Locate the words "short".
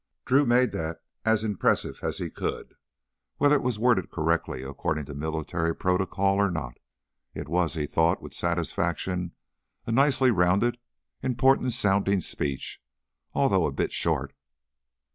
13.93-14.33